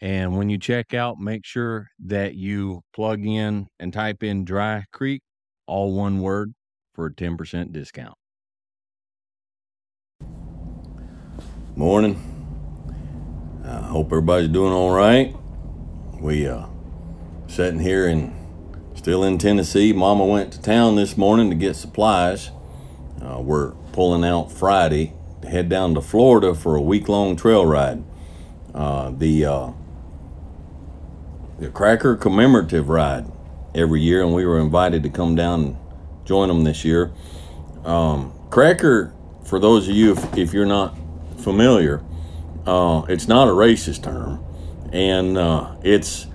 [0.00, 4.84] and when you check out, make sure that you plug in and type in Dry
[4.92, 5.22] Creek,
[5.66, 6.52] all one word,
[6.94, 8.16] for a 10% discount.
[11.74, 12.32] Morning.
[13.64, 15.34] I uh, hope everybody's doing all right.
[16.20, 16.66] We uh
[17.48, 18.34] sitting here and
[18.94, 19.92] still in Tennessee.
[19.92, 22.50] Mama went to town this morning to get supplies.
[23.20, 27.64] Uh, we're pulling out Friday to head down to Florida for a week long trail
[27.64, 28.02] ride.
[28.74, 29.72] Uh, the uh,
[31.58, 33.26] the Cracker commemorative ride
[33.74, 35.76] every year, and we were invited to come down and
[36.24, 37.12] join them this year.
[37.84, 40.96] Um, Cracker, for those of you if, if you're not
[41.38, 42.02] familiar,
[42.66, 44.44] uh, it's not a racist term,
[44.92, 46.26] and uh, it's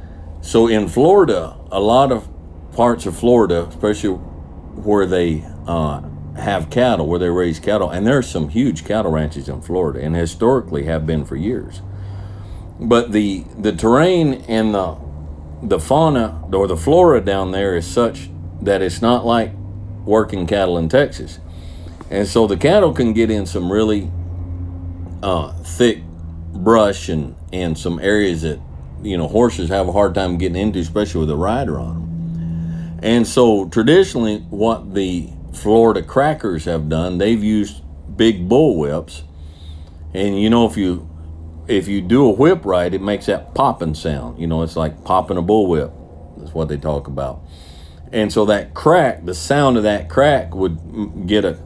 [0.42, 2.28] so in Florida, a lot of
[2.72, 6.02] parts of Florida, especially where they uh,
[6.38, 10.00] have cattle, where they raise cattle, and there are some huge cattle ranches in Florida,
[10.00, 11.82] and historically have been for years.
[12.80, 14.98] But the the terrain and the
[15.62, 18.30] the fauna or the flora down there is such
[18.62, 19.54] that it's not like
[20.06, 21.40] working cattle in Texas.
[22.10, 24.12] And so the cattle can get in some really
[25.24, 26.04] uh, thick
[26.54, 28.60] brush and, and some areas that,
[29.02, 33.00] you know, horses have a hard time getting into, especially with a rider on them.
[33.04, 37.82] And so traditionally, what the Florida crackers have done, they've used
[38.16, 39.24] big bull whips.
[40.14, 41.10] And, you know, if you
[41.68, 44.40] if you do a whip right, it makes that popping sound.
[44.40, 45.94] You know, it's like popping a bullwhip.
[46.38, 47.42] That's what they talk about.
[48.12, 51.60] And so that crack, the sound of that crack would get a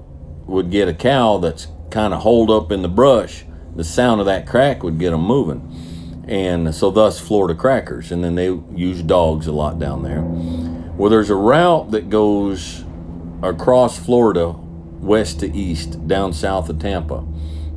[0.45, 3.45] would get a cow that's kind of holed up in the brush.
[3.75, 6.23] The sound of that crack would get them moving.
[6.27, 8.11] And so thus Florida crackers.
[8.11, 10.21] And then they use dogs a lot down there.
[10.21, 12.83] Well, there's a route that goes
[13.41, 17.25] across Florida west to east down south of Tampa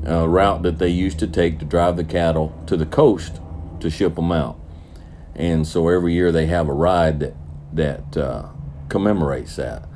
[0.07, 3.41] uh, route that they used to take to drive the cattle to the coast
[3.81, 4.59] to ship them out.
[5.35, 7.35] And so every year they have a ride that
[7.73, 8.49] that uh,
[8.89, 9.87] commemorates that.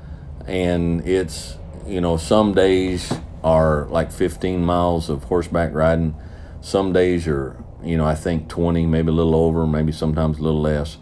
[0.46, 3.12] And it's you know some days
[3.42, 6.14] are like 15 miles of horseback riding.
[6.60, 10.42] Some days are you know I think 20, maybe a little over, maybe sometimes a
[10.42, 10.98] little less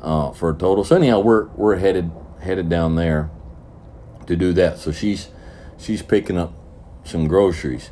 [0.00, 0.84] uh, for a total.
[0.84, 2.10] So anyhow, we're we're headed
[2.40, 3.30] headed down there
[4.26, 4.78] to do that.
[4.78, 5.28] So she's
[5.78, 6.54] she's picking up
[7.04, 7.90] some groceries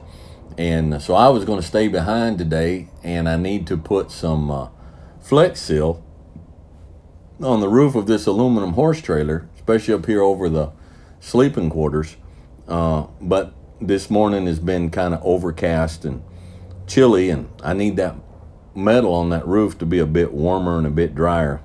[0.60, 4.50] and so I was going to stay behind today, and I need to put some
[4.50, 4.68] uh,
[5.18, 6.04] flex seal
[7.40, 10.70] on the roof of this aluminum horse trailer, especially up here over the
[11.18, 12.18] sleeping quarters.
[12.68, 16.22] Uh, but this morning has been kind of overcast and
[16.86, 18.16] chilly, and I need that
[18.74, 21.62] metal on that roof to be a bit warmer and a bit drier.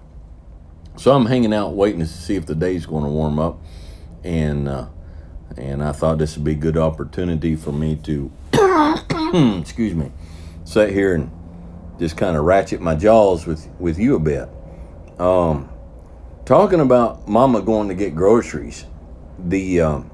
[0.96, 3.62] So I'm hanging out waiting to see if the day's going to warm up,
[4.24, 4.88] and uh,
[5.58, 8.32] and I thought this would be a good opportunity for me to
[9.62, 10.12] excuse me,
[10.64, 11.32] sit here and
[12.00, 14.50] just kind of ratchet my jaws with, with you a bit.
[15.20, 15.70] Um,
[16.46, 18.86] talking about mama going to get groceries,
[19.40, 20.12] the um,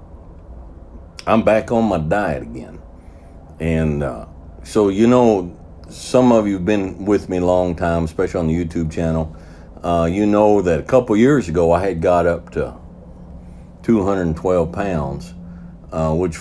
[1.25, 2.79] I'm back on my diet again.
[3.59, 4.25] And uh,
[4.63, 5.57] so, you know,
[5.89, 9.35] some of you have been with me a long time, especially on the YouTube channel.
[9.83, 12.75] Uh, you know that a couple years ago I had got up to
[13.83, 15.33] 212 pounds,
[15.91, 16.37] uh, which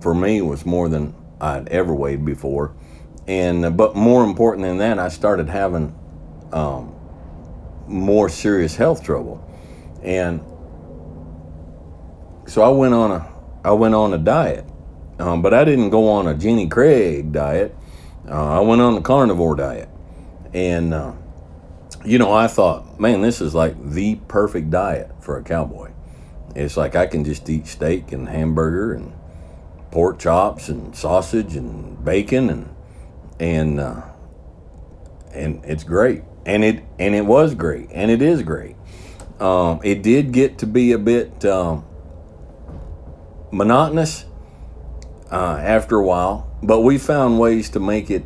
[0.00, 2.74] for me was more than I'd ever weighed before.
[3.26, 5.94] And uh, but more important than that, I started having
[6.52, 6.94] um,
[7.86, 9.42] more serious health trouble,
[10.02, 10.40] and
[12.46, 13.34] so I went on a
[13.64, 14.66] I went on a diet,
[15.18, 17.74] um, but I didn't go on a Jenny Craig diet.
[18.28, 19.88] Uh, I went on the carnivore diet,
[20.52, 21.12] and uh,
[22.04, 25.92] you know I thought, man, this is like the perfect diet for a cowboy.
[26.54, 29.14] It's like I can just eat steak and hamburger and
[29.94, 32.74] pork chops and sausage and bacon and
[33.38, 34.02] and uh,
[35.32, 36.24] and it's great.
[36.46, 38.74] and it and it was great, and it is great.
[39.40, 41.84] Um, it did get to be a bit um,
[43.52, 44.24] monotonous
[45.30, 48.24] uh, after a while, but we found ways to make it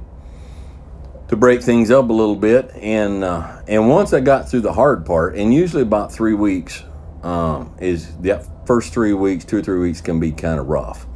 [1.28, 2.70] to break things up a little bit.
[2.76, 6.82] And uh, and once I got through the hard part, and usually about three weeks
[7.22, 11.07] um, is that first three weeks, two or three weeks can be kind of rough.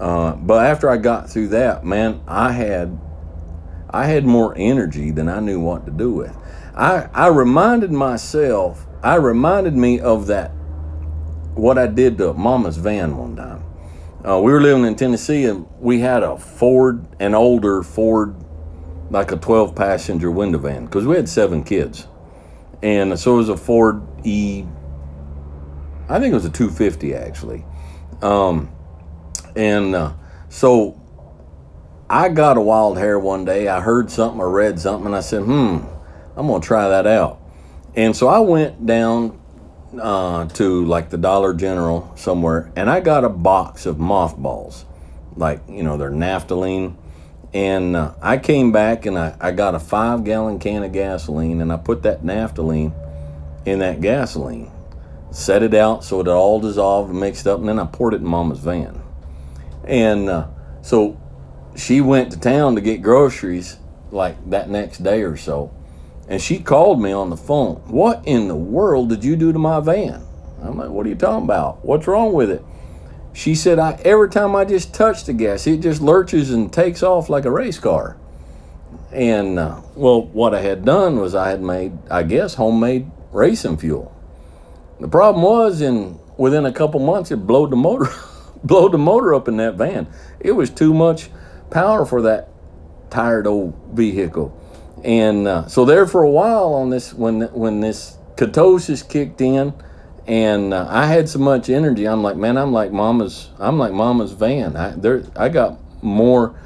[0.00, 2.98] Uh, but after I got through that, man, I had
[3.90, 6.36] I had more energy than I knew what to do with.
[6.74, 10.50] I I reminded myself, I reminded me of that
[11.54, 13.64] what I did to Mama's van one time.
[14.26, 18.34] Uh, we were living in Tennessee and we had a Ford, an older Ford,
[19.10, 22.08] like a 12 passenger window van, because we had seven kids.
[22.82, 24.64] And so it was a Ford E,
[26.08, 27.64] I think it was a 250 actually.
[28.22, 28.73] Um,
[29.56, 30.12] and uh,
[30.48, 31.00] so
[32.08, 33.68] I got a wild hair one day.
[33.68, 35.78] I heard something or read something, and I said, hmm,
[36.36, 37.40] I'm going to try that out.
[37.96, 39.40] And so I went down
[40.00, 44.84] uh, to like the Dollar General somewhere, and I got a box of mothballs,
[45.36, 46.96] like, you know, they're naphthalene.
[47.52, 51.60] And uh, I came back and I, I got a five gallon can of gasoline,
[51.60, 52.92] and I put that naphthalene
[53.64, 54.72] in that gasoline,
[55.30, 58.20] set it out so it all dissolved and mixed up, and then I poured it
[58.20, 59.03] in Mama's van.
[59.86, 60.48] And uh,
[60.82, 61.20] so
[61.76, 63.78] she went to town to get groceries
[64.10, 65.74] like that next day or so.
[66.28, 67.76] And she called me on the phone.
[67.86, 70.26] What in the world did you do to my van?
[70.62, 71.84] I'm like, what are you talking about?
[71.84, 72.64] What's wrong with it?
[73.34, 77.02] She said, I, every time I just touch the gas, it just lurches and takes
[77.02, 78.16] off like a race car.
[79.12, 83.76] And uh, well, what I had done was I had made, I guess, homemade racing
[83.76, 84.14] fuel.
[85.00, 88.10] The problem was, in within a couple months, it blowed the motor,
[88.64, 90.08] blowed the motor up in that van.
[90.40, 91.30] It was too much
[91.70, 92.48] power for that
[93.10, 94.60] tired old vehicle.
[95.04, 99.74] And uh, so there for a while on this, when when this ketosis kicked in,
[100.26, 103.92] and uh, I had so much energy, I'm like, man, I'm like mama's, I'm like
[103.92, 104.76] mama's van.
[104.76, 106.58] I there, I got more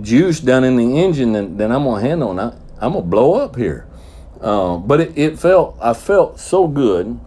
[0.00, 3.34] juice done in the engine than, than I'm gonna handle, and I, I'm gonna blow
[3.34, 3.86] up here.
[4.40, 7.20] Uh, but it, it felt, I felt so good.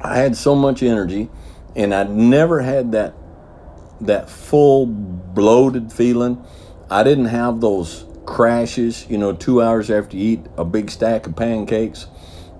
[0.00, 1.28] I had so much energy,
[1.74, 3.14] and I never had that
[4.00, 6.42] that full bloated feeling.
[6.90, 11.26] I didn't have those crashes, you know, two hours after you eat a big stack
[11.26, 12.06] of pancakes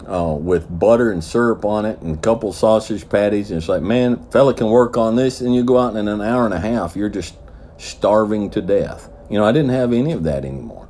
[0.08, 3.50] uh, with butter and syrup on it and a couple sausage patties.
[3.50, 5.40] And it's like, man, fella can work on this.
[5.40, 7.34] And you go out in an hour and a half, you're just
[7.78, 9.10] starving to death.
[9.28, 10.88] You know, I didn't have any of that anymore.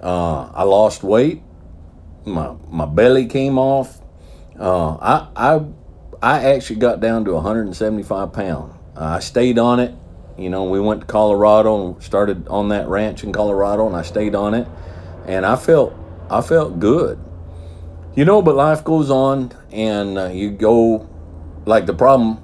[0.00, 1.42] Uh, I lost weight.
[2.24, 4.00] My, my belly came off.
[4.58, 5.64] Uh, I, I,
[6.22, 8.75] I actually got down to 175 pounds.
[8.96, 9.94] I stayed on it.
[10.38, 14.02] You know, we went to Colorado and started on that ranch in Colorado, and I
[14.02, 14.68] stayed on it,
[15.26, 15.94] and I felt
[16.30, 17.18] I felt good.
[18.14, 21.08] You know, but life goes on, and uh, you go
[21.66, 22.36] like the problem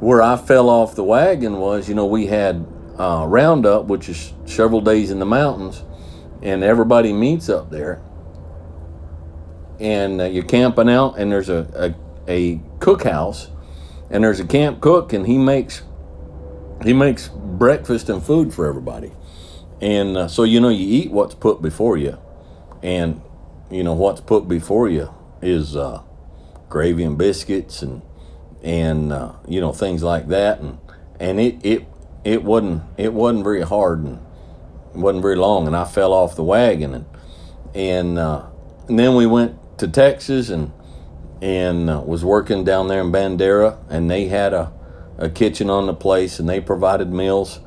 [0.00, 2.66] where I fell off the wagon was, you know, we had
[2.98, 5.84] uh, Roundup, which is several days in the mountains,
[6.42, 8.02] and everybody meets up there,
[9.78, 11.94] and uh, you're camping out, and there's a, a
[12.28, 13.48] a cookhouse,
[14.12, 15.82] and there's a camp cook, and he makes
[16.84, 19.12] he makes breakfast and food for everybody.
[19.80, 22.18] And uh, so, you know, you eat what's put before you.
[22.82, 23.20] And,
[23.70, 26.02] you know, what's put before you is uh,
[26.68, 28.02] gravy and biscuits and,
[28.62, 30.60] and uh, you know, things like that.
[30.60, 30.78] And,
[31.20, 31.86] and it, it,
[32.24, 34.18] it wasn't, it wasn't very hard and
[34.94, 35.66] it wasn't very long.
[35.66, 36.94] And I fell off the wagon.
[36.94, 37.06] And,
[37.74, 38.46] and, uh,
[38.88, 40.72] and then we went to Texas and,
[41.42, 43.76] and uh, was working down there in Bandera.
[43.90, 44.72] And they had a,
[45.18, 47.60] a kitchen on the place and they provided meals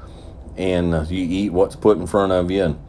[0.57, 2.79] and uh, you eat what's put in front of you and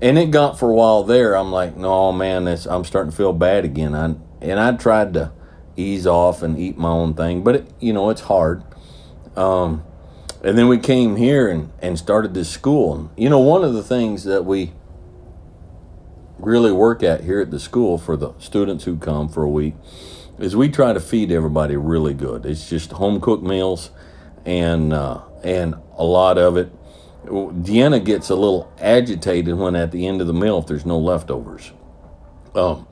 [0.00, 3.16] and it got for a while there i'm like no man this i'm starting to
[3.16, 5.32] feel bad again I, and i tried to
[5.76, 8.62] ease off and eat my own thing but it, you know it's hard
[9.36, 9.84] um,
[10.42, 13.74] and then we came here and, and started this school and you know one of
[13.74, 14.72] the things that we
[16.38, 19.74] really work at here at the school for the students who come for a week
[20.38, 23.90] is we try to feed everybody really good it's just home cooked meals
[24.46, 26.72] and uh, and a lot of it.
[27.24, 30.96] Deanna gets a little agitated when at the end of the meal if there's no
[30.96, 31.72] leftovers,
[32.54, 32.86] um,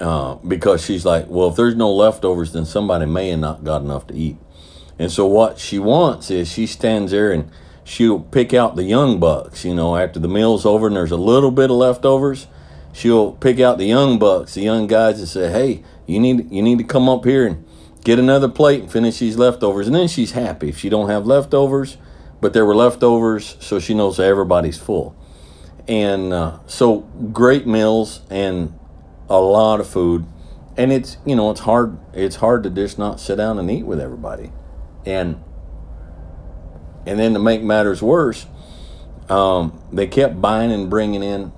[0.00, 3.82] uh, because she's like, well, if there's no leftovers, then somebody may have not got
[3.82, 4.36] enough to eat.
[4.96, 7.50] And so what she wants is she stands there and
[7.82, 9.64] she'll pick out the young bucks.
[9.64, 12.46] You know, after the meal's over and there's a little bit of leftovers,
[12.92, 16.62] she'll pick out the young bucks, the young guys, and say, hey, you need you
[16.62, 17.64] need to come up here and
[18.04, 19.86] get another plate and finish these leftovers.
[19.86, 21.96] And then she's happy if she don't have leftovers,
[22.40, 25.16] but there were leftovers, so she knows everybody's full.
[25.88, 26.98] And uh, so
[27.32, 28.78] great meals, and
[29.28, 30.26] a lot of food,
[30.76, 33.84] and it's you know it's hard it's hard to just not sit down and eat
[33.84, 34.52] with everybody,
[35.04, 35.42] and
[37.06, 38.46] and then to make matters worse,
[39.28, 41.52] um, they kept buying and bringing in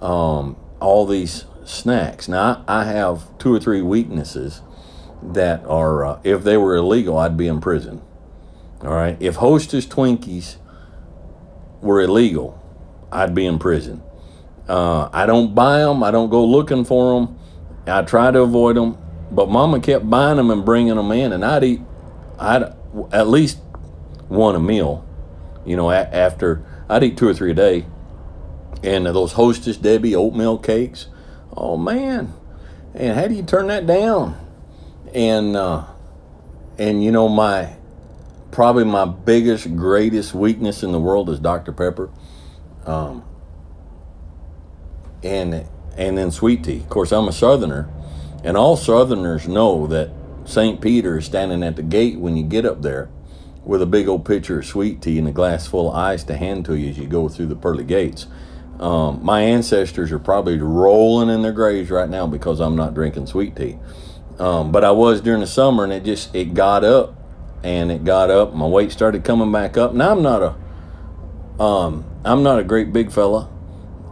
[0.00, 2.28] um, all these snacks.
[2.28, 4.62] Now I, have two or three weaknesses
[5.22, 8.02] that are uh, if they were illegal, I'd be in prison.
[8.82, 10.56] All right, if Hostess Twinkies
[11.80, 12.58] were illegal,
[13.12, 14.02] I'd be in prison.
[14.68, 16.02] Uh, I don't buy them.
[16.02, 17.38] I don't go looking for them.
[17.86, 18.96] I try to avoid them.
[19.30, 21.80] But Mama kept buying them and bringing them in, and I'd eat,
[22.38, 22.62] I'd
[23.12, 23.58] at least
[24.28, 25.06] one a meal.
[25.64, 27.86] You know, after I'd eat two or three a day.
[28.82, 31.06] And those Hostess Debbie oatmeal cakes,
[31.56, 32.32] oh man!
[32.94, 34.38] And how do you turn that down?
[35.14, 35.86] And uh,
[36.78, 37.76] and you know my
[38.50, 42.10] probably my biggest greatest weakness in the world is Dr Pepper.
[42.84, 43.24] Um,
[45.22, 45.66] and
[45.96, 46.78] and then sweet tea.
[46.78, 47.88] Of course, I'm a Southerner,
[48.42, 50.10] and all Southerners know that
[50.44, 50.80] St.
[50.80, 53.10] Peter is standing at the gate when you get up there,
[53.64, 56.36] with a big old pitcher of sweet tea and a glass full of ice to
[56.36, 58.26] hand to you as you go through the pearly gates.
[58.80, 63.26] Um, my ancestors are probably rolling in their graves right now because I'm not drinking
[63.26, 63.78] sweet tea.
[64.38, 67.14] Um, but I was during the summer, and it just it got up,
[67.62, 68.54] and it got up.
[68.54, 69.92] My weight started coming back up.
[69.92, 73.50] Now I'm not a um, I'm not a great big fella.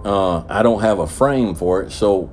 [0.04, 2.30] Uh, I don't have a frame for it, so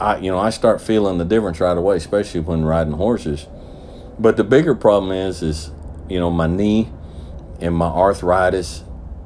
[0.00, 3.48] I you know I start feeling the difference right away, especially when riding horses.
[4.16, 5.72] But the bigger problem is is
[6.08, 6.88] you know my knee
[7.60, 8.84] and my arthritis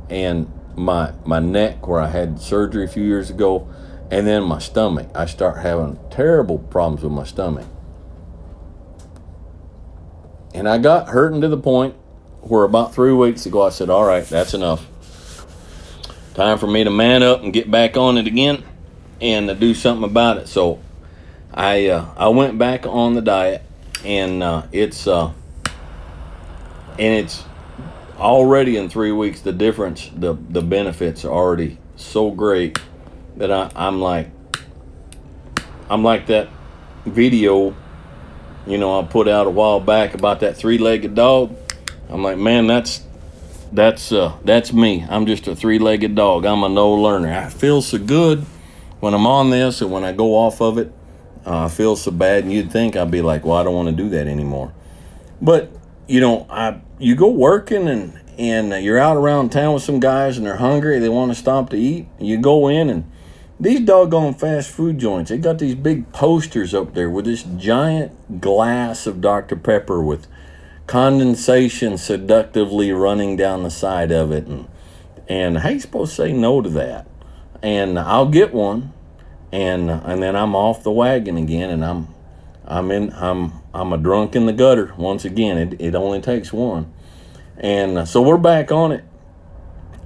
[0.09, 3.69] and my my neck where I had surgery a few years ago,
[4.11, 5.09] and then my stomach.
[5.15, 7.67] I start having terrible problems with my stomach.
[10.55, 11.95] And I got hurting to the point
[12.43, 14.87] where about three weeks ago I said, All right, that's enough.
[16.35, 18.65] Time for me to man up and get back on it again
[19.21, 20.49] and to do something about it.
[20.49, 20.81] So
[21.53, 23.63] I uh, I went back on the diet
[24.05, 25.33] and uh, it's uh,
[26.99, 27.45] and it's
[28.19, 32.79] already in three weeks the difference the the benefits are already so great
[33.37, 34.31] that I, I'm like
[35.89, 36.49] I'm like that
[37.05, 37.75] video
[38.67, 41.57] you know I put out a while back about that three-legged dog.
[42.09, 43.03] I'm like, man, that's
[43.73, 45.05] that's uh that's me.
[45.09, 46.45] I'm just a three-legged dog.
[46.45, 47.33] I'm a no learner.
[47.33, 48.45] I feel so good
[49.01, 50.93] when I'm on this and when I go off of it.
[51.45, 53.89] Uh, I feel so bad, and you'd think I'd be like, well, I don't want
[53.89, 54.73] to do that anymore.
[55.41, 55.73] But
[56.13, 60.37] you know, I you go working and and you're out around town with some guys
[60.37, 60.99] and they're hungry.
[60.99, 62.07] They want to stop to eat.
[62.21, 63.11] You go in and
[63.59, 68.43] these doggone fast food joints, they got these big posters up there with this giant
[68.43, 69.57] glass of Dr.
[69.57, 70.27] Pepper with
[70.87, 74.47] condensation seductively running down the side of it.
[74.47, 74.69] And,
[75.31, 77.07] and how you supposed to say no to that?
[77.63, 78.93] And I'll get one.
[79.51, 82.09] And, and then I'm off the wagon again and I'm,
[82.67, 85.59] I'm in, I'm, I'm a drunk in the gutter once again.
[85.59, 86.93] It, it only takes one.
[87.57, 89.05] And uh, so we're back on it.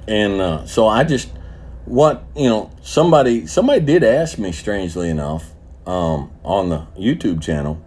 [0.08, 1.28] And uh, so I just,
[1.86, 5.52] what you know somebody somebody did ask me strangely enough
[5.86, 7.80] um, on the youtube channel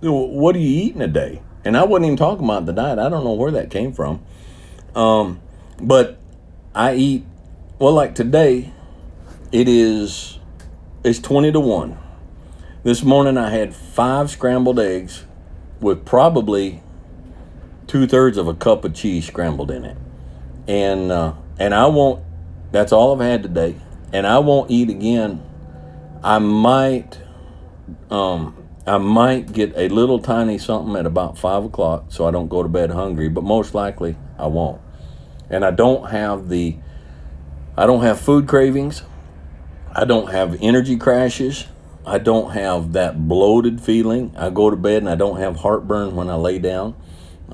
[0.00, 3.10] what are you eating a day and i wasn't even talking about the diet i
[3.10, 4.24] don't know where that came from
[4.94, 5.38] um,
[5.80, 6.18] but
[6.74, 7.24] i eat
[7.78, 8.72] well like today
[9.52, 10.38] it is
[11.04, 11.98] it's 20 to 1
[12.88, 15.26] this morning i had five scrambled eggs
[15.80, 16.82] with probably
[17.86, 19.96] two-thirds of a cup of cheese scrambled in it
[20.66, 22.24] and uh, and i won't
[22.70, 23.76] that's all I've had today,
[24.12, 25.42] and I won't eat again.
[26.22, 27.18] I might,
[28.10, 32.48] um, I might get a little tiny something at about five o'clock, so I don't
[32.48, 33.28] go to bed hungry.
[33.28, 34.80] But most likely, I won't.
[35.48, 36.76] And I don't have the,
[37.76, 39.02] I don't have food cravings.
[39.94, 41.66] I don't have energy crashes.
[42.08, 44.34] I don't have that bloated feeling.
[44.36, 46.96] I go to bed and I don't have heartburn when I lay down.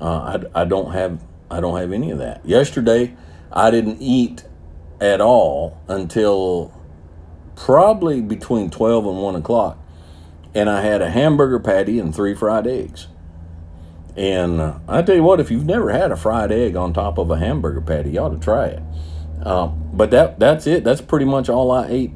[0.00, 2.44] Uh, I, I don't have I don't have any of that.
[2.46, 3.14] Yesterday,
[3.52, 4.44] I didn't eat
[5.00, 6.72] at all until
[7.56, 9.78] probably between 12 and 1 o'clock.
[10.54, 13.08] And I had a hamburger patty and three fried eggs.
[14.16, 17.18] And uh, I tell you what, if you've never had a fried egg on top
[17.18, 18.82] of a hamburger patty, you ought to try it.
[19.42, 20.84] Uh, but that that's it.
[20.84, 22.12] That's pretty much all I ate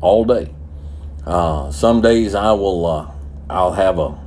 [0.00, 0.54] all day.
[1.26, 3.10] Uh, some days I will uh,
[3.50, 4.18] I'll have a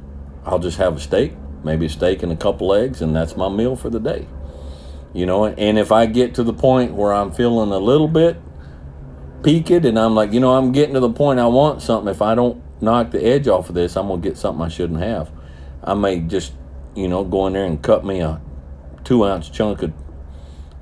[0.46, 3.50] I'll just have a steak, maybe a steak and a couple eggs, and that's my
[3.50, 4.27] meal for the day.
[5.13, 8.38] You know and if i get to the point where i'm feeling a little bit
[9.41, 12.22] peaked and i'm like you know i'm getting to the point i want something if
[12.22, 15.32] i don't knock the edge off of this i'm gonna get something i shouldn't have.
[15.84, 16.53] I may just
[16.96, 18.39] you know go in there and cut me a
[19.03, 19.94] two ounce chunk of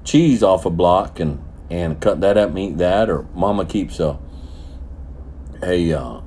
[0.03, 3.99] cheese off a block and and cut that up and eat that or mama keeps
[3.99, 4.19] a
[5.61, 6.21] hey, uh,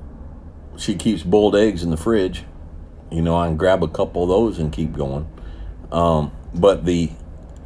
[0.77, 2.43] she keeps boiled eggs in the fridge.
[3.11, 5.27] You know, I can grab a couple of those and keep going.
[5.91, 7.11] Um, but the,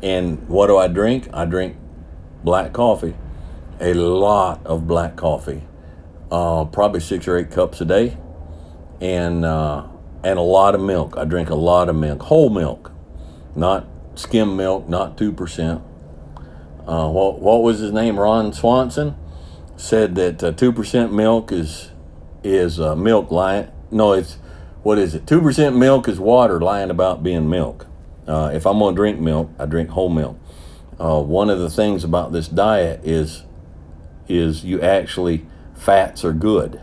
[0.01, 1.27] and what do I drink?
[1.33, 1.77] I drink
[2.43, 3.15] black coffee,
[3.79, 5.63] a lot of black coffee,
[6.31, 8.17] uh, probably six or eight cups a day,
[9.01, 9.87] and uh,
[10.23, 11.15] and a lot of milk.
[11.17, 12.91] I drink a lot of milk, whole milk,
[13.55, 15.81] not skim milk, not two percent.
[16.87, 18.19] Uh, what what was his name?
[18.19, 19.15] Ron Swanson
[19.77, 21.91] said that uh, two percent milk is
[22.43, 23.69] is uh, milk lying.
[23.91, 24.33] No, it's
[24.83, 25.27] what is it?
[25.27, 27.87] Two percent milk is water lying about being milk.
[28.27, 30.37] Uh, if I'm gonna drink milk, I drink whole milk.
[30.99, 33.43] Uh, one of the things about this diet is
[34.27, 36.81] is you actually fats are good,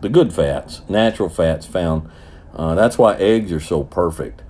[0.00, 2.10] the good fats, natural fats found.
[2.54, 4.42] Uh, that's why eggs are so perfect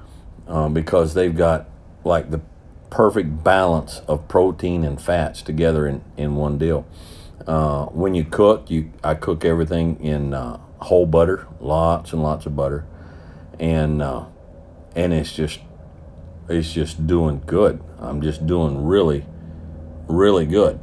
[0.72, 1.68] because they've got
[2.02, 2.40] like the
[2.90, 6.84] perfect balance of protein and fats together in, in one deal.
[7.46, 12.46] Uh, when you cook, you I cook everything in uh, whole butter, lots and lots
[12.46, 12.84] of butter,
[13.58, 14.26] and uh,
[14.94, 15.60] and it's just
[16.48, 17.82] it's just doing good.
[17.98, 19.24] I'm just doing really,
[20.06, 20.78] really good,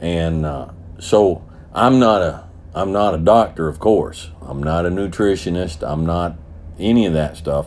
[0.00, 4.30] and uh, so I'm not a I'm not a doctor, of course.
[4.42, 5.88] I'm not a nutritionist.
[5.88, 6.36] I'm not
[6.78, 7.66] any of that stuff.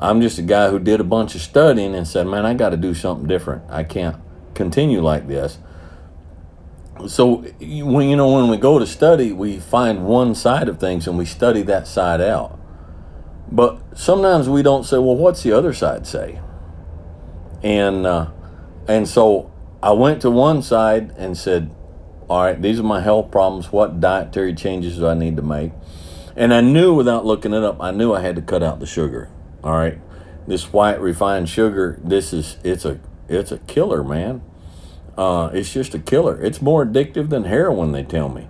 [0.00, 2.70] I'm just a guy who did a bunch of studying and said, man, I got
[2.70, 3.62] to do something different.
[3.70, 4.16] I can't
[4.52, 5.58] continue like this.
[7.08, 11.06] So when you know when we go to study, we find one side of things
[11.06, 12.58] and we study that side out.
[13.50, 16.40] But sometimes we don't say, well, what's the other side say?
[17.62, 18.30] And uh,
[18.88, 21.70] and so I went to one side and said,
[22.28, 23.70] all right, these are my health problems.
[23.70, 25.72] What dietary changes do I need to make?
[26.34, 28.86] And I knew without looking it up, I knew I had to cut out the
[28.86, 29.28] sugar.
[29.62, 29.98] All right,
[30.46, 34.42] this white refined sugar, this is it's a it's a killer, man.
[35.16, 36.40] Uh, it's just a killer.
[36.42, 38.48] It's more addictive than heroin, they tell me.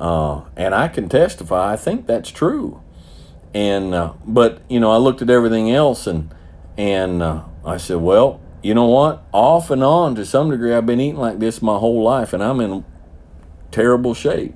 [0.00, 2.80] Uh, and I can testify, I think that's true.
[3.52, 6.32] And, uh, but, you know, I looked at everything else and,
[6.76, 9.24] and uh, I said, well, you know what?
[9.32, 12.42] Off and on to some degree, I've been eating like this my whole life and
[12.42, 12.84] I'm in
[13.70, 14.54] terrible shape.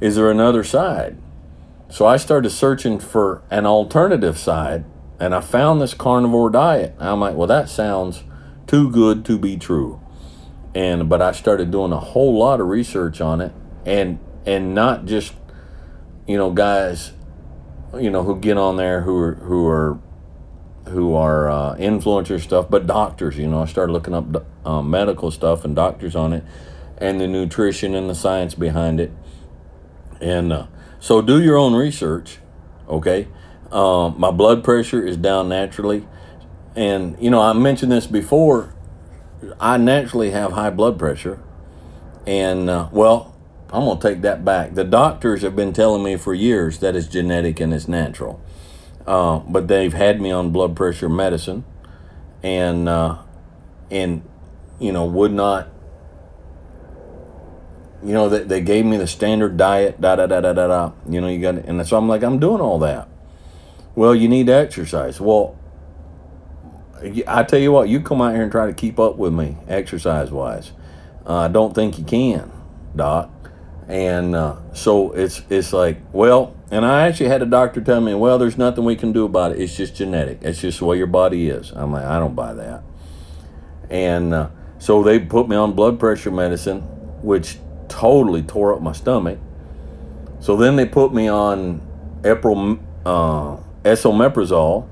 [0.00, 1.16] Is there another side?
[1.88, 4.84] So I started searching for an alternative side
[5.18, 6.94] and I found this carnivore diet.
[6.98, 8.24] I'm like, well, that sounds
[8.66, 10.03] too good to be true
[10.74, 13.52] and but I started doing a whole lot of research on it,
[13.86, 15.34] and and not just
[16.26, 17.12] you know guys,
[17.98, 19.98] you know who get on there who are who are
[20.88, 23.38] who are uh, stuff, but doctors.
[23.38, 26.44] You know, I started looking up uh, medical stuff and doctors on it,
[26.98, 29.12] and the nutrition and the science behind it,
[30.20, 30.66] and uh,
[30.98, 32.38] so do your own research.
[32.88, 33.28] Okay,
[33.70, 36.06] um, my blood pressure is down naturally,
[36.74, 38.73] and you know I mentioned this before
[39.60, 41.40] I naturally have high blood pressure,
[42.26, 43.34] and uh, well,
[43.70, 44.74] I'm gonna take that back.
[44.74, 48.40] The doctors have been telling me for years that it's genetic and it's natural,
[49.06, 51.64] uh, but they've had me on blood pressure medicine,
[52.42, 53.18] and uh,
[53.90, 54.22] and
[54.78, 55.68] you know would not.
[58.02, 60.92] You know they, they gave me the standard diet, da da da da da da.
[61.08, 63.08] You know you got, and so I'm like I'm doing all that.
[63.94, 65.20] Well, you need to exercise.
[65.20, 65.56] Well,
[67.26, 69.56] I tell you what, you come out here and try to keep up with me
[69.68, 70.72] exercise wise.
[71.26, 72.50] Uh, I don't think you can,
[72.94, 73.30] Doc.
[73.86, 78.14] And uh, so it's it's like, well, and I actually had a doctor tell me,
[78.14, 79.60] well, there's nothing we can do about it.
[79.60, 80.38] It's just genetic.
[80.42, 81.70] It's just the way your body is.
[81.70, 82.82] I'm like, I don't buy that.
[83.90, 86.80] And uh, so they put me on blood pressure medicine,
[87.22, 89.38] which totally tore up my stomach.
[90.40, 91.80] So then they put me on
[92.22, 94.88] Epro, uh, esomeprazole,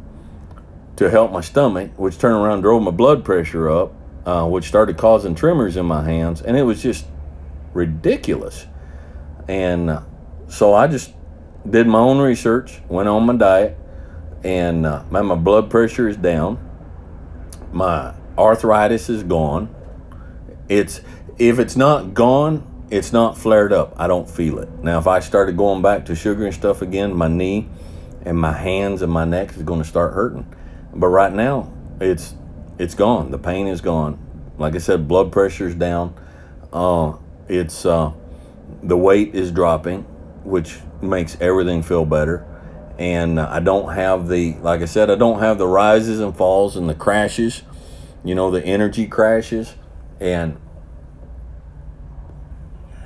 [0.96, 3.94] to help my stomach, which turned around drove my blood pressure up,
[4.26, 7.06] uh, which started causing tremors in my hands, and it was just
[7.72, 8.66] ridiculous.
[9.48, 10.02] And uh,
[10.48, 11.12] so I just
[11.68, 13.78] did my own research, went on my diet,
[14.44, 16.58] and uh, my, my blood pressure is down.
[17.72, 19.74] My arthritis is gone.
[20.68, 21.00] It's
[21.38, 23.94] if it's not gone, it's not flared up.
[23.96, 24.68] I don't feel it.
[24.82, 27.68] Now, if I started going back to sugar and stuff again, my knee
[28.24, 30.46] and my hands and my neck is going to start hurting.
[30.94, 32.34] But right now, it's
[32.78, 33.30] it's gone.
[33.30, 34.18] The pain is gone.
[34.58, 36.14] Like I said, blood pressure is down.
[36.72, 37.16] Uh,
[37.48, 38.12] it's uh,
[38.82, 40.02] the weight is dropping,
[40.44, 42.46] which makes everything feel better.
[42.98, 46.76] And I don't have the, like I said, I don't have the rises and falls
[46.76, 47.62] and the crashes,
[48.22, 49.74] you know, the energy crashes,
[50.20, 50.58] and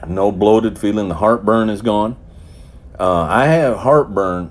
[0.06, 1.08] no bloated feeling.
[1.08, 2.16] The heartburn is gone.
[2.98, 4.50] Uh, I have heartburn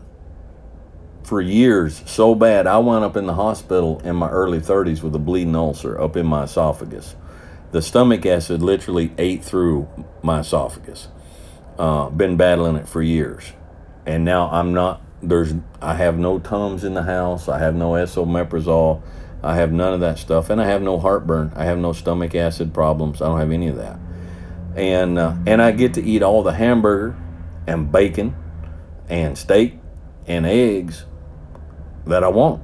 [1.25, 5.15] for years so bad I wound up in the hospital in my early 30s with
[5.15, 7.15] a bleeding ulcer up in my esophagus.
[7.71, 9.89] The stomach acid literally ate through
[10.23, 11.09] my esophagus.
[11.77, 13.53] uh, been battling it for years,
[14.05, 15.01] and now I'm not.
[15.21, 17.49] There's I have no tums in the house.
[17.49, 19.01] I have no esomeprazole.
[19.43, 21.53] I have none of that stuff, and I have no heartburn.
[21.55, 23.21] I have no stomach acid problems.
[23.21, 23.99] I don't have any of that,
[24.75, 27.17] and uh, and I get to eat all the hamburger
[27.67, 28.35] and bacon
[29.09, 29.79] and steak
[30.27, 31.05] and eggs
[32.07, 32.63] that I want,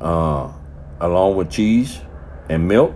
[0.00, 0.52] uh,
[1.00, 2.00] along with cheese
[2.48, 2.94] and milk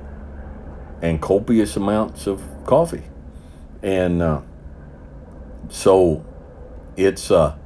[1.03, 3.05] and copious amounts of coffee,
[3.83, 4.41] and uh,
[5.69, 6.25] so
[6.97, 7.57] it's uh,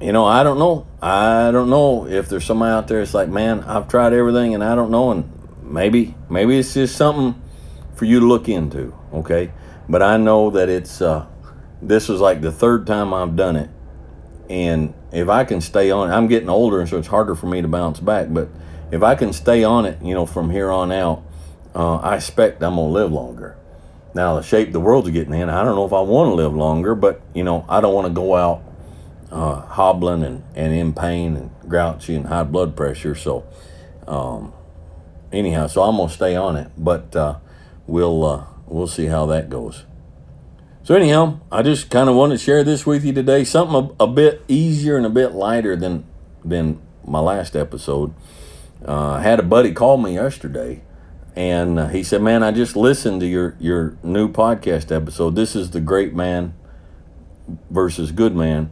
[0.00, 0.86] you know I don't know.
[1.00, 4.64] I don't know if there's somebody out there that's like man I've tried everything and
[4.64, 5.30] I don't know and
[5.62, 7.40] maybe maybe it's just something
[7.94, 9.52] for you to look into okay?
[9.88, 11.26] But I know that it's uh,
[11.80, 13.70] this is like the third time I've done it.
[14.50, 17.62] And if I can stay on I'm getting older and so it's harder for me
[17.62, 18.48] to bounce back but
[18.90, 21.22] if I can stay on it you know from here on out
[21.74, 23.56] uh, I expect I'm gonna live longer.
[24.14, 26.54] Now the shape the world's getting in I don't know if I want to live
[26.54, 28.62] longer but you know I don't want to go out
[29.30, 33.46] uh, hobbling and, and in pain and grouchy and high blood pressure so
[34.06, 34.52] um,
[35.30, 37.38] anyhow so I'm gonna stay on it but uh,
[37.86, 39.84] we'll uh, we'll see how that goes
[40.88, 43.44] so anyhow, I just kind of wanted to share this with you today.
[43.44, 46.06] Something a, a, bit easier and a bit lighter than
[46.42, 48.14] than my last episode.
[48.82, 50.80] Uh, I had a buddy call me yesterday,
[51.36, 55.36] and uh, he said, "Man, I just listened to your your new podcast episode.
[55.36, 56.54] This is the great man
[57.68, 58.70] versus good man."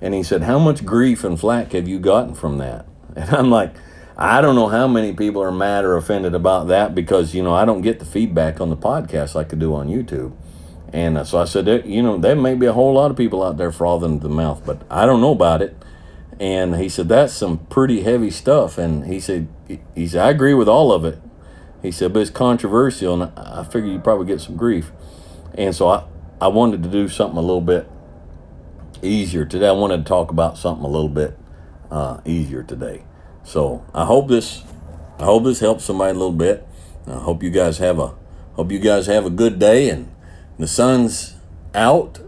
[0.00, 3.50] And he said, "How much grief and flack have you gotten from that?" And I'm
[3.50, 3.74] like,
[4.16, 7.56] I don't know how many people are mad or offended about that because you know
[7.56, 10.36] I don't get the feedback on the podcast like I do on YouTube.
[10.92, 13.42] And uh, so I said, you know, there may be a whole lot of people
[13.42, 15.76] out there frothing at the mouth, but I don't know about it.
[16.38, 18.78] And he said, that's some pretty heavy stuff.
[18.78, 19.48] And he said,
[19.94, 21.18] he said, I agree with all of it.
[21.82, 24.90] He said, but it's controversial, and I figure you probably get some grief.
[25.54, 26.04] And so I,
[26.40, 27.88] I wanted to do something a little bit
[29.02, 29.68] easier today.
[29.68, 31.38] I wanted to talk about something a little bit
[31.90, 33.04] uh, easier today.
[33.44, 34.64] So I hope this,
[35.18, 36.66] I hope this helps somebody a little bit.
[37.06, 38.14] I hope you guys have a,
[38.54, 40.12] hope you guys have a good day and
[40.58, 41.34] the sun's
[41.74, 42.20] out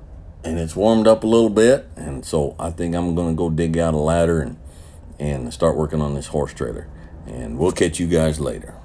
[0.44, 3.50] and it's warmed up a little bit and so i think i'm going to go
[3.50, 4.56] dig out a ladder and
[5.18, 6.88] and start working on this horse trailer.
[7.26, 8.77] And we'll catch you guys later